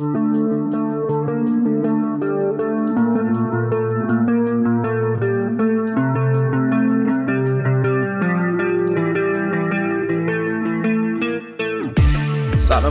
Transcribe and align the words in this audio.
سلام 0.00 0.12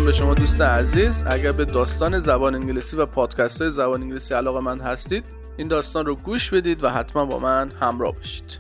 به 0.05 0.11
شما 0.11 0.33
دوست 0.33 0.61
عزیز. 0.61 1.23
اگر 1.27 1.51
به 1.51 1.65
داستان 1.65 2.19
زبان 2.19 2.55
انگلیسی 2.55 2.97
و 2.97 3.05
پادکست 3.05 3.61
های 3.61 3.71
زبان 3.71 4.01
انگلیسی 4.01 4.33
علاقه 4.33 4.59
من 4.59 4.79
هستید 4.79 5.25
این 5.57 5.67
داستان 5.67 6.05
رو 6.05 6.15
گوش 6.15 6.53
بدید 6.53 6.83
و 6.83 6.89
حتما 6.89 7.25
با 7.25 7.39
من 7.39 7.71
همراه 7.81 8.13
باشید. 8.13 8.59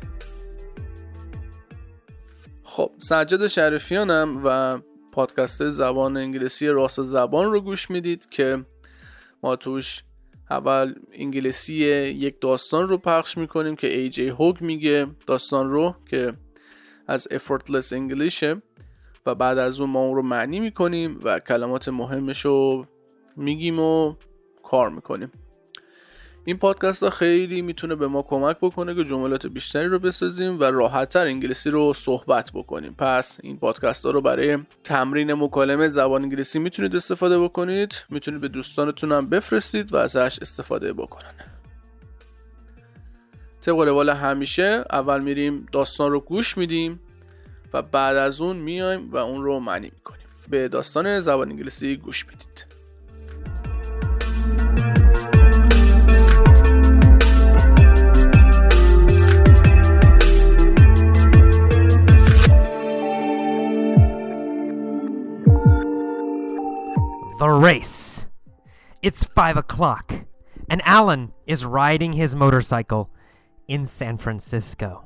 خب 2.63 2.91
سجاد 2.97 3.47
شریفیانم 3.47 4.41
و 4.45 4.79
پادکست 5.19 5.69
زبان 5.69 6.17
انگلیسی 6.17 6.67
راست 6.67 7.03
زبان 7.03 7.51
رو 7.51 7.61
گوش 7.61 7.89
می‌دید 7.89 8.29
که 8.29 8.65
ما 9.43 9.55
توش 9.55 10.03
اول 10.49 10.93
انگلیسی 11.13 11.73
یک 11.75 12.41
داستان 12.41 12.87
رو 12.87 12.97
پخش 12.97 13.37
می‌کنیم 13.37 13.75
که 13.75 13.97
ای 13.97 14.09
جی 14.09 14.27
هوگ 14.27 14.61
میگه 14.61 15.07
داستان 15.27 15.69
رو 15.69 15.95
که 16.09 16.33
از 17.07 17.27
effortless 17.31 17.93
انگلیشه 17.93 18.61
و 19.25 19.35
بعد 19.35 19.57
از 19.57 19.79
اون 19.79 19.89
ما 19.89 19.99
اون 19.99 20.15
رو 20.15 20.21
معنی 20.21 20.59
می‌کنیم 20.59 21.19
و 21.23 21.39
کلمات 21.39 21.89
مهمش 21.89 22.45
رو 22.45 22.85
میگیم 23.35 23.79
و 23.79 24.15
کار 24.63 24.89
می‌کنیم. 24.89 25.31
این 26.45 26.57
پادکست 26.57 27.03
ها 27.03 27.09
خیلی 27.09 27.61
می‌تونه 27.61 27.95
به 27.95 28.07
ما 28.07 28.21
کمک 28.21 28.57
بکنه 28.61 28.95
که 28.95 29.03
جملات 29.03 29.47
بیشتری 29.47 29.87
رو 29.87 29.99
بسازیم 29.99 30.59
و 30.59 30.63
راحتتر 30.63 31.25
انگلیسی 31.25 31.69
رو 31.69 31.93
صحبت 31.93 32.51
بکنیم. 32.53 32.95
پس 32.97 33.37
این 33.43 33.57
پادکست 33.57 34.05
ها 34.05 34.11
رو 34.11 34.21
برای 34.21 34.57
تمرین 34.83 35.33
مکالمه 35.33 35.87
زبان 35.87 36.23
انگلیسی 36.23 36.59
می‌تونید 36.59 36.95
استفاده 36.95 37.39
بکنید. 37.39 37.95
می‌تونید 38.09 38.41
به 38.41 38.47
دوستانتون 38.47 39.11
هم 39.11 39.29
بفرستید 39.29 39.93
و 39.93 39.97
ازش 39.97 40.39
استفاده 40.41 40.93
بکنن. 40.93 41.33
طبق 43.61 43.79
روال 43.79 44.09
همیشه 44.09 44.85
اول 44.91 45.23
میریم 45.23 45.65
داستان 45.71 46.11
رو 46.11 46.19
گوش 46.19 46.57
میدیم 46.57 46.99
و 47.73 47.81
بعد 47.81 48.17
از 48.17 48.41
اون 48.41 48.57
میایم 48.57 49.11
و 49.11 49.17
اون 49.17 49.43
رو 49.43 49.59
معنی 49.59 49.91
می‌کنیم. 49.95 50.27
به 50.49 50.67
داستان 50.67 51.19
زبان 51.19 51.49
انگلیسی 51.49 51.95
گوش 51.95 52.25
بدید 52.25 52.68
It's 69.09 69.23
five 69.23 69.57
o'clock, 69.57 70.13
and 70.69 70.83
Alan 70.85 71.33
is 71.47 71.65
riding 71.65 72.13
his 72.13 72.35
motorcycle 72.35 73.09
in 73.67 73.87
San 73.87 74.17
Francisco. 74.17 75.03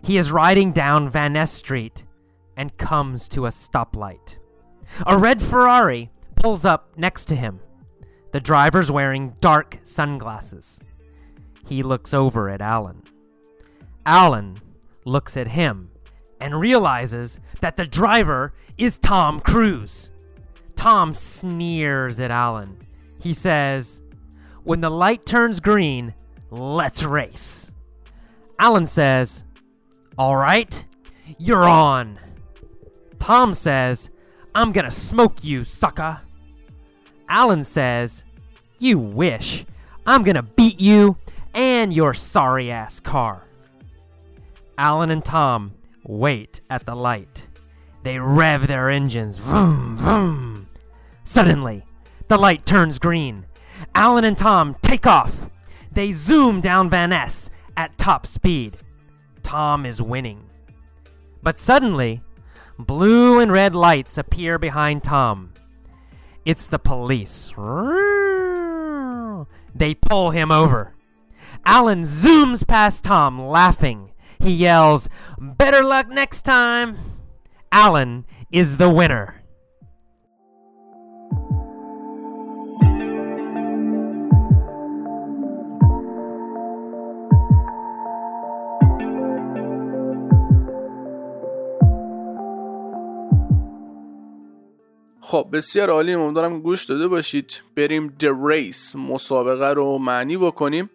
He 0.00 0.16
is 0.16 0.32
riding 0.32 0.72
down 0.72 1.10
Van 1.10 1.34
Ness 1.34 1.52
Street 1.52 2.06
and 2.56 2.78
comes 2.78 3.28
to 3.28 3.44
a 3.44 3.50
stoplight. 3.50 4.38
A 5.06 5.18
red 5.18 5.42
Ferrari 5.42 6.10
pulls 6.36 6.64
up 6.64 6.96
next 6.96 7.26
to 7.26 7.36
him. 7.36 7.60
The 8.32 8.40
driver's 8.40 8.90
wearing 8.90 9.34
dark 9.42 9.78
sunglasses. 9.82 10.80
He 11.68 11.82
looks 11.82 12.14
over 12.14 12.48
at 12.48 12.62
Alan. 12.62 13.02
Alan 14.06 14.56
looks 15.04 15.36
at 15.36 15.48
him 15.48 15.90
and 16.40 16.58
realizes 16.58 17.38
that 17.60 17.76
the 17.76 17.86
driver 17.86 18.54
is 18.78 18.98
Tom 18.98 19.38
Cruise. 19.38 20.08
Tom 20.76 21.12
sneers 21.12 22.18
at 22.18 22.30
Alan. 22.30 22.78
He 23.24 23.32
says, 23.32 24.02
When 24.64 24.82
the 24.82 24.90
light 24.90 25.24
turns 25.24 25.58
green, 25.58 26.12
let's 26.50 27.02
race. 27.02 27.72
Alan 28.58 28.86
says, 28.86 29.44
All 30.18 30.36
right, 30.36 30.84
you're 31.38 31.64
on. 31.64 32.18
Tom 33.18 33.54
says, 33.54 34.10
I'm 34.54 34.72
gonna 34.72 34.90
smoke 34.90 35.42
you, 35.42 35.64
sucker. 35.64 36.20
Alan 37.26 37.64
says, 37.64 38.24
You 38.78 38.98
wish. 38.98 39.64
I'm 40.06 40.22
gonna 40.22 40.42
beat 40.42 40.78
you 40.78 41.16
and 41.54 41.94
your 41.94 42.12
sorry 42.12 42.70
ass 42.70 43.00
car. 43.00 43.46
Alan 44.76 45.10
and 45.10 45.24
Tom 45.24 45.72
wait 46.02 46.60
at 46.68 46.84
the 46.84 46.94
light. 46.94 47.48
They 48.02 48.18
rev 48.18 48.66
their 48.66 48.90
engines. 48.90 49.38
Vroom, 49.38 49.96
vroom. 49.96 50.68
Suddenly, 51.22 51.86
the 52.28 52.38
light 52.38 52.64
turns 52.66 52.98
green. 52.98 53.46
Alan 53.94 54.24
and 54.24 54.38
Tom 54.38 54.76
take 54.82 55.06
off. 55.06 55.50
They 55.92 56.12
zoom 56.12 56.60
down 56.60 56.90
Van 56.90 57.10
Ness 57.10 57.50
at 57.76 57.96
top 57.98 58.26
speed. 58.26 58.76
Tom 59.42 59.84
is 59.86 60.00
winning. 60.00 60.48
But 61.42 61.60
suddenly, 61.60 62.22
blue 62.78 63.38
and 63.38 63.52
red 63.52 63.74
lights 63.74 64.16
appear 64.18 64.58
behind 64.58 65.04
Tom. 65.04 65.52
It's 66.44 66.66
the 66.66 66.78
police. 66.78 67.52
They 69.74 69.94
pull 69.94 70.30
him 70.30 70.50
over. 70.50 70.94
Alan 71.66 72.02
zooms 72.02 72.66
past 72.66 73.04
Tom, 73.04 73.40
laughing. 73.40 74.12
He 74.38 74.52
yells, 74.52 75.08
Better 75.38 75.82
luck 75.82 76.08
next 76.08 76.42
time. 76.42 76.98
Alan 77.72 78.26
is 78.50 78.76
the 78.76 78.90
winner. 78.90 79.43
خب 95.34 95.48
بسیار 95.52 95.90
عالی. 95.90 96.12
امیدوارم 96.12 96.60
گوش 96.60 96.84
داده 96.84 97.08
باشید. 97.08 97.62
بریم 97.76 98.16
The 98.20 98.26
Race. 98.26 98.96
مسابقه 98.96 99.70
رو 99.72 99.98
معنی 99.98 100.36
بکنیم. 100.36 100.90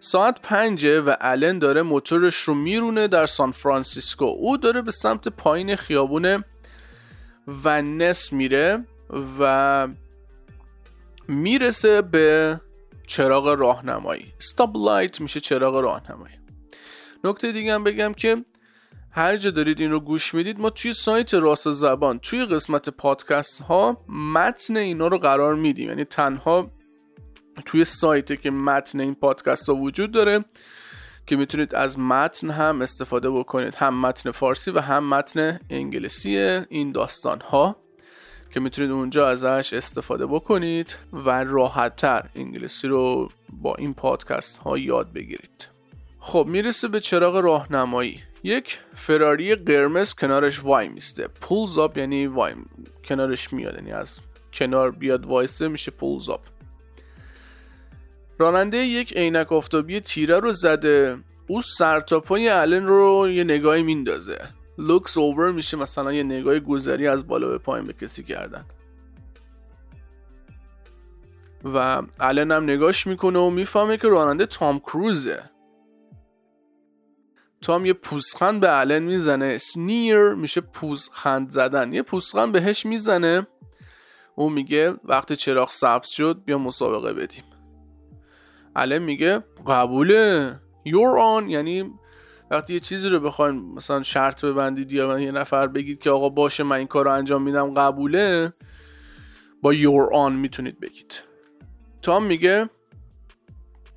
ساعت 0.00 0.42
پنجه 0.42 1.00
و 1.00 1.14
الن 1.20 1.58
داره 1.58 1.82
موتورش 1.82 2.36
رو 2.36 2.54
میرونه 2.54 3.08
در 3.08 3.26
سان 3.26 3.52
فرانسیسکو. 3.52 4.24
او 4.24 4.56
داره 4.56 4.82
به 4.82 4.90
سمت 4.90 5.28
پایین 5.28 5.76
خیابون 5.76 6.44
ونس 7.64 8.32
میره 8.32 8.84
و 9.40 9.88
می‌رسه 11.28 12.02
به 12.02 12.60
چراغ 13.06 13.48
راهنمایی. 13.48 14.32
stop 14.40 14.76
light 14.76 15.20
میشه 15.20 15.40
چراغ 15.40 15.76
راهنمایی. 15.76 16.34
نکته 17.24 17.52
دیگه 17.52 17.74
هم 17.74 17.84
بگم 17.84 18.14
که 18.14 18.44
هر 19.18 19.36
جا 19.36 19.50
دارید 19.50 19.80
این 19.80 19.90
رو 19.90 20.00
گوش 20.00 20.34
می‌دید 20.34 20.60
ما 20.60 20.70
توی 20.70 20.92
سایت 20.92 21.34
راست 21.34 21.72
زبان 21.72 22.18
توی 22.18 22.44
قسمت 22.44 22.88
پادکست 22.88 23.60
ها 23.60 23.96
متن 24.08 24.76
اینا 24.76 25.06
رو 25.06 25.18
قرار 25.18 25.54
میدیم. 25.54 25.88
یعنی 25.88 26.04
تنها 26.04 26.70
توی 27.66 27.84
سایته 27.84 28.36
که 28.36 28.50
متن 28.50 29.00
این 29.00 29.14
پادکست 29.14 29.68
ها 29.68 29.74
وجود 29.74 30.10
داره 30.10 30.44
که 31.26 31.36
می‌تونید 31.36 31.74
از 31.74 31.98
متن 31.98 32.50
هم 32.50 32.82
استفاده 32.82 33.30
بکنید. 33.30 33.74
هم 33.74 34.00
متن 34.00 34.30
فارسی 34.30 34.70
و 34.70 34.80
هم 34.80 35.08
متن 35.08 35.60
انگلیسی 35.70 36.36
این 36.68 36.92
داستان 36.92 37.40
ها 37.40 37.76
که 38.54 38.60
می‌تونید 38.60 38.90
اونجا 38.90 39.28
ازش 39.28 39.72
استفاده 39.72 40.26
بکنید 40.26 40.96
و 41.12 41.44
راحتتر 41.44 42.28
انگلیسی 42.34 42.88
رو 42.88 43.28
با 43.52 43.74
این 43.74 43.94
پادکست 43.94 44.58
ها 44.58 44.78
یاد 44.78 45.12
بگیرید. 45.12 45.68
خب 46.20 46.46
می‌رسه 46.48 46.88
به 46.88 47.00
چراغ 47.00 47.36
راهنمایی. 47.36 48.22
یک 48.42 48.78
فراری 48.94 49.54
قرمز 49.54 50.14
کنارش 50.14 50.64
وای 50.64 50.88
میسته. 50.88 51.28
پولز 51.40 51.78
آپ 51.78 51.96
یعنی 51.96 52.26
وای 52.26 52.52
کنارش 53.04 53.52
میاد 53.52 53.74
یعنی 53.74 53.92
از 53.92 54.20
کنار 54.52 54.90
بیاد 54.90 55.26
وایسه 55.26 55.68
میشه 55.68 55.90
pulls 55.90 56.28
up 56.28 56.40
راننده 58.38 58.76
یک 58.76 59.16
عینک 59.16 59.52
آفتابی 59.52 60.00
تیره 60.00 60.38
رو 60.38 60.52
زده. 60.52 61.18
او 61.46 61.62
سر 61.62 62.00
تا 62.00 62.20
پای 62.20 62.48
الن 62.48 62.86
رو 62.86 63.28
یه 63.30 63.44
نگاهی 63.44 63.82
میندازه. 63.82 64.38
looks 64.78 65.18
over 65.18 65.52
میشه 65.52 65.76
مثلا 65.76 66.12
یه 66.12 66.22
نگاه 66.22 66.58
گذری 66.58 67.06
از 67.06 67.26
بالا 67.26 67.48
به 67.48 67.58
پایین 67.58 67.86
به 67.86 67.92
کسی 67.92 68.22
کردن. 68.22 68.64
و 71.64 72.02
الن 72.20 72.52
هم 72.52 72.62
نگاش 72.62 73.06
می‌کنه 73.06 73.38
و 73.38 73.50
می‌فهمه 73.50 73.96
که 73.96 74.08
راننده 74.08 74.46
تام 74.46 74.78
کروزه. 74.78 75.42
تام 77.60 77.86
یه 77.86 77.92
پوزخند 77.92 78.60
به 78.60 78.80
الن 78.80 79.02
می‌زنه. 79.02 79.58
sneer 79.58 80.28
میشه 80.28 80.60
پوزخند 80.60 81.50
زدن. 81.50 81.92
یه 81.92 82.02
پوزخند 82.02 82.52
بهش 82.52 82.86
می‌زنه. 82.86 83.46
او 84.34 84.50
میگه 84.50 84.94
وقتی 85.04 85.36
چراغ 85.36 85.70
سبز 85.70 86.08
شد 86.08 86.42
بیا 86.44 86.58
مسابقه 86.58 87.12
بدیم. 87.12 87.44
الن 88.76 88.98
میگه 88.98 89.44
قبوله. 89.66 90.54
You're 90.86 91.42
on. 91.42 91.50
یعنی 91.50 91.94
وقتی 92.50 92.74
یه 92.74 92.80
چیزی 92.80 93.08
رو 93.08 93.20
بخواین 93.20 93.54
مثلا 93.54 94.02
شرط 94.02 94.44
ببندید 94.44 94.92
یا 94.92 95.18
یه 95.18 95.30
نفر 95.30 95.66
بگید 95.66 95.98
که 95.98 96.10
آقا 96.10 96.28
باشه 96.28 96.64
من 96.64 96.76
این 96.76 96.86
کار 96.86 97.04
رو 97.04 97.12
انجام 97.12 97.42
میدم 97.42 97.74
قبوله. 97.74 98.52
با 99.62 99.74
your 99.74 100.12
on 100.12 100.32
می‌تونید 100.32 100.80
بگید. 100.80 101.20
تام 102.02 102.24
میگه 102.24 102.70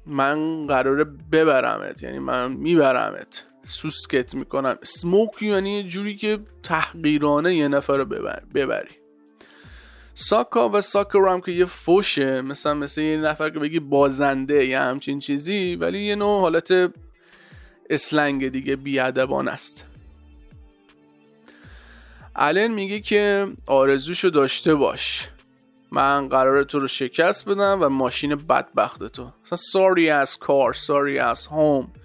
من 0.06 0.68
قراره 0.68 1.04
ببرمت. 1.04 2.04
یعنی 2.04 2.20
من 2.20 2.52
میبرمت. 2.52 3.44
سوسکت 3.64 4.36
می‌کنم. 4.36 4.78
سموک 4.84 5.42
یعنی 5.42 5.84
جوری 5.84 6.16
که 6.16 6.40
تحقیرانه 6.64 7.56
یه 7.56 7.68
نفر 7.68 7.98
رو 7.98 8.06
ببر. 8.06 8.44
ببری. 8.54 8.96
ساکا 10.14 10.70
و 10.70 10.82
ساکا 10.82 11.34
هم 11.34 11.42
که 11.42 11.52
یه 11.52 11.66
فوشه 11.66 12.42
مثلا 12.42 12.74
مثل 12.74 13.02
یه 13.02 13.18
نفر 13.18 13.50
که 13.50 13.60
بگی 13.60 13.80
بازنده 13.80 14.66
یا 14.66 14.82
همچین 14.82 15.20
چیزی 15.20 15.76
ولی 15.76 16.00
یه 16.00 16.16
نوع 16.16 16.42
حالت 16.42 16.94
اسلنگ 17.90 18.48
دیگه 18.48 18.76
بیادبان 18.76 19.48
است. 19.48 19.86
الن 22.36 22.68
میگه 22.68 23.00
که 23.00 23.48
آرزوشو 23.66 24.30
داشته 24.30 24.76
باش. 24.76 25.28
من 25.92 26.30
قرار 26.30 26.64
تو 26.64 26.80
رو 26.80 26.88
شکست 26.88 27.50
بدم 27.50 27.80
و 27.82 27.90
ماشین 27.90 28.36
بدبخت 28.36 29.08
تو. 29.08 29.32
مثلا 29.44 29.58
sorry 29.58 30.26
as 30.26 30.30
car 30.36 30.74
sorry 30.74 31.36
as 31.36 31.46
home. 31.46 32.01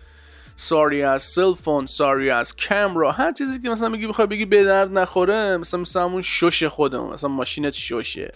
As 0.59 1.23
cell 1.35 1.55
phone 1.55 1.87
sorry 1.87 2.31
as 2.31 2.53
camera 2.53 3.13
هر 3.13 3.33
چیزی 3.33 3.61
که 3.61 3.71
مثلا 3.71 3.89
میگی 3.89 4.07
بخوای 4.07 4.27
بگی 4.27 4.45
به 4.45 4.65
درد 4.65 4.99
نخوره 4.99 5.57
مثلا 5.57 5.81
مثلا 5.81 6.05
همون 6.05 6.23
شش 6.23 6.65
خودمون 6.65 7.15
مثلا 7.15 7.31
ماشینت 7.31 7.73
شوشه 7.73 8.33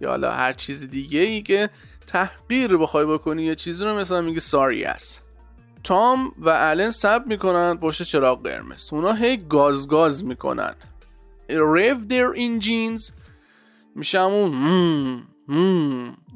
یا 0.00 0.10
حالا 0.10 0.32
هر 0.32 0.52
چیز 0.52 0.90
دیگه 0.90 1.20
ای 1.20 1.42
که 1.42 1.70
تحقیر 2.06 2.76
بخوای 2.76 3.06
بکنی 3.06 3.44
یه 3.44 3.54
چیزی 3.54 3.84
رو 3.84 3.96
مثلا 3.96 4.20
میگی 4.20 4.40
sorry 4.40 4.96
as 4.96 5.04
تام 5.84 6.32
و 6.38 6.48
الن 6.48 6.90
سب 6.90 7.22
می‌کنن 7.26 7.78
پشت 7.78 8.02
چراغ 8.02 8.42
قرمز. 8.42 8.92
اونا 8.92 9.12
هی 9.12 9.36
گاز 9.36 9.88
گاز 9.88 10.24
می‌کنن. 10.24 10.74
Rev 11.48 12.10
their 12.10 12.36
engines. 12.36 13.12
میشه 13.94 14.20
همون 14.20 15.22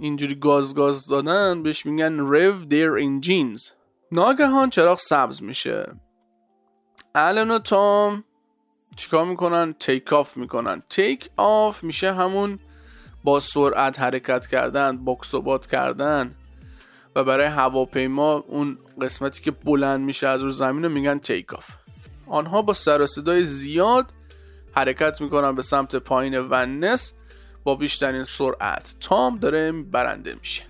اینجوری 0.01 0.35
گاز 0.35 0.75
گاز 0.75 1.07
دادن 1.07 1.63
بهش 1.63 1.87
میگن 1.87 2.27
rev 2.27 2.69
their 2.71 3.03
engines. 3.03 3.78
ناگهان 4.13 4.71
چراغ 4.71 4.99
سبز 4.99 5.43
میشه. 5.43 5.93
الن 7.15 7.51
و 7.51 7.59
تام 7.59 8.25
چیکار 8.97 9.25
می‌کنن؟ 9.25 9.73
take 9.73 10.13
off 10.13 10.37
می‌کنن. 10.37 10.83
take 10.91 11.31
off 11.37 11.85
میشه 11.85 12.13
همون 12.13 12.59
با 13.25 13.41
سرعت 13.41 14.01
حرکت 14.01 14.47
کردن 14.47 15.05
بکس 15.05 15.35
و 15.35 15.43
باد 15.43 15.67
کردن. 15.67 16.35
و 17.17 17.25
برای 17.25 17.47
هواپیما 17.47 18.33
اون 18.33 18.79
قسمتی 19.01 19.43
که 19.43 19.51
بلند 19.51 20.01
میشه 20.01 20.27
از 20.27 20.43
رو 20.43 20.51
زمین 20.51 20.83
رو 20.83 20.89
میگن 20.89 21.19
take 21.19 21.55
off 21.55 21.67
آنها 22.27 22.63
با 22.63 22.73
سر 22.73 23.07
صدای 23.07 23.45
زیاد 23.45 24.13
حرکت 24.73 25.21
می‌کنن 25.21 25.55
به 25.55 25.63
سمت 25.63 25.97
پایین 25.97 26.39
ونس 26.39 27.15
با 27.65 27.75
بیشترین 27.75 28.25
سرعت. 28.25 28.97
تام 29.01 29.39
داره 29.39 29.73
برنده 29.73 30.35
میشه. 30.35 30.63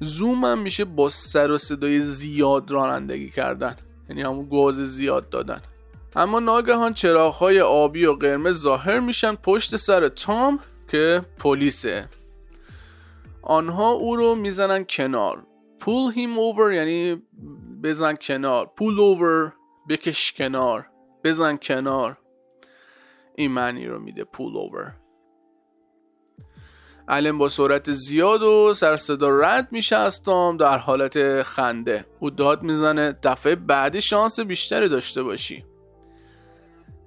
زوم 0.00 0.44
هم 0.44 0.58
میشه 0.58 0.84
با 0.84 1.08
سر 1.08 1.50
و 1.50 1.58
صدای 1.58 2.00
زیاد 2.00 2.70
رانندگی 2.70 3.30
کردن. 3.30 3.76
یعنی 4.08 4.22
همون 4.22 4.48
گاز 4.48 4.74
زیاد 4.74 5.30
دادن. 5.30 5.62
اما 6.16 6.40
ناگهان 6.40 6.94
چراغهای 6.94 7.60
آبی 7.60 8.06
و 8.06 8.12
قرمز 8.12 8.58
ظاهر 8.60 9.00
میشن 9.00 9.34
پشت 9.34 9.76
سر 9.76 10.08
تام 10.08 10.60
که 10.88 11.22
پلیسه. 11.38 12.08
آنها 13.42 13.90
او 13.90 14.16
رو 14.16 14.34
می‌زنن 14.34 14.84
کنار. 14.84 15.46
Pull 15.80 16.14
him 16.16 16.36
over 16.36 16.72
یعنی 16.72 17.22
بزن 17.82 18.14
کنار. 18.14 18.70
Pull 18.80 18.98
over 18.98 19.52
بکش 19.88 20.32
کنار. 20.32 20.86
بزن 21.24 21.56
کنار. 21.56 22.18
این 23.34 23.50
معنی 23.50 23.86
رو 23.86 23.98
میده 23.98 24.22
pull 24.22 24.70
over. 24.70 24.99
علم 27.10 27.38
با 27.38 27.48
سرعت 27.48 27.92
زیاد 27.92 28.42
و 28.42 28.74
سر 28.74 28.96
صدا 28.96 29.28
رد 29.28 29.68
میشه 29.70 30.10
تام 30.10 30.56
در 30.56 30.78
حالت 30.78 31.42
خنده. 31.42 32.04
او 32.20 32.30
داد 32.30 32.62
می‌زنه 32.62 33.18
دفعه 33.22 33.54
بعدی 33.54 34.00
شانس 34.00 34.40
بیشتری 34.40 34.88
داشته 34.88 35.22
باشی. 35.22 35.64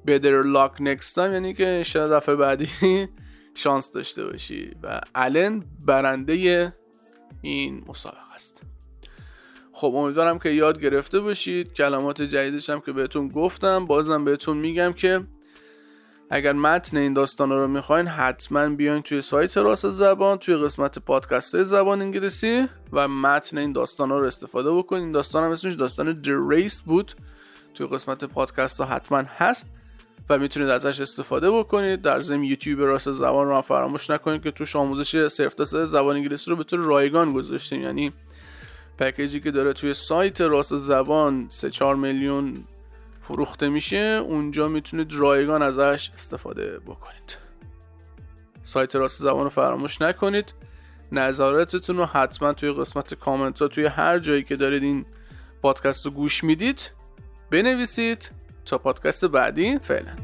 Better 0.08 0.44
luck 0.56 0.80
next 0.80 1.14
time 1.16 1.18
یعنی 1.18 1.54
که 1.54 1.84
شاید 1.86 2.12
دفعه 2.12 2.36
بعدی 2.36 2.70
شانس 3.64 3.92
داشته 3.92 4.26
باشی 4.26 4.72
و 4.84 5.02
الن 5.16 5.64
برنده 5.86 6.74
این 7.42 7.84
مسابقه 7.88 8.34
است. 8.36 8.64
خب 9.74 9.96
امیدوارم 9.96 10.40
که 10.40 10.50
یاد 10.50 10.82
گرفته 10.82 11.20
باشید. 11.20 11.74
کلمات 11.74 12.22
جدیدش 12.22 12.70
هم 12.70 12.80
که 12.80 12.92
بهتون 12.92 13.28
گفتم 13.28 13.86
بازم 13.86 14.26
بهتون 14.26 14.58
میگم 14.58 14.94
که 14.94 15.22
اگر 16.36 16.54
متن 16.54 16.98
این 16.98 17.14
داستان 17.14 17.50
رو 17.50 17.68
می‌خواین 17.68 18.08
حتما 18.08 18.70
بیاین 18.70 19.02
توی 19.02 19.22
سایت 19.22 19.58
راست 19.58 19.90
زبان 19.90 20.38
توی 20.38 20.56
قسمت 20.56 21.00
پادکست 21.00 21.64
زبان 21.64 22.02
انگلیسی 22.02 22.68
و 22.94 23.08
متن 23.08 23.58
این 23.58 23.72
داستان 23.72 24.10
رو 24.10 24.26
استفاده 24.26 24.72
بکنین. 24.72 25.12
داستان 25.12 25.44
هم 25.44 25.52
اسمش 25.52 25.74
داستان 25.74 26.22
دریس 26.22 26.82
بود. 26.82 27.14
توی 27.74 27.88
قسمت 27.88 28.26
پادکست 28.26 28.82
ها 28.82 28.88
حتما 28.88 29.24
هست 29.38 29.70
و 30.30 30.38
می‌تونید 30.40 30.70
ازش 30.70 31.02
استفاده 31.02 31.52
بکنید. 31.52 32.02
در 32.02 32.22
ضمن 32.22 32.44
یوتیوب 32.44 32.82
راست 32.82 33.12
زبان 33.12 33.48
رو 33.48 33.62
فراموش 33.62 34.10
نکنید 34.10 34.44
که 34.44 34.52
توش 34.52 34.76
آموزش 34.76 35.28
صرف 35.28 35.64
زبان 35.64 36.16
انگلیسی 36.16 36.52
رو 36.52 36.58
به 36.58 36.64
طور 36.64 36.80
رایگان 36.80 37.34
گذاشتیم 37.34 37.82
یعنی 37.82 38.14
پکیجی 38.98 39.40
که 39.40 39.52
داره 39.52 39.74
توی 39.74 39.94
سایت 39.94 40.42
راست 40.42 40.78
زبان 40.78 41.46
3 41.50 41.70
4 41.70 41.96
میلیون 41.96 42.64
فروخته 43.24 43.70
میشه 43.70 44.22
اونجا 44.28 44.68
می‌تونید 44.68 45.14
رایگان 45.14 45.62
ازش 45.62 46.12
استفاده 46.16 46.80
بکنید. 46.80 47.38
سایت 48.64 48.96
راست 48.96 49.22
زبان 49.22 49.44
رو 49.44 49.50
فراموش 49.50 50.02
نکنید. 50.02 50.54
نظراتتون 51.12 51.98
رو 51.98 52.06
حتما 52.06 52.54
توی 52.54 52.72
قسمت 52.72 53.14
کامنت 53.14 53.62
ها 53.62 53.68
توی 53.68 53.86
هر 53.86 54.20
جایی 54.20 54.44
که 54.44 54.56
دارید 54.56 54.84
این 54.84 55.06
پادکست 55.62 56.06
رو 56.06 56.12
گوش 56.12 56.44
می‌دید 56.44 56.92
بنویسید. 57.52 58.32
تا 58.66 58.78
پادکست 58.78 59.26
بعدی 59.26 59.80
فعلا. 59.80 60.16